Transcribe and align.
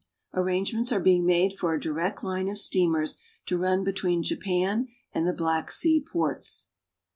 Arrangements 0.33 0.91
are 0.91 0.99
being 0.99 1.27
made 1.27 1.53
for 1.53 1.75
a 1.75 1.79
direct 1.79 2.23
line 2.23 2.47
of 2.49 2.57
steamers 2.57 3.17
to 3.45 3.55
run 3.55 3.83
between 3.83 4.23
Japan 4.23 4.87
and 5.13 5.27
the 5.27 5.31
Black 5.33 5.69
sea 5.69 6.01
ports. 6.03 6.69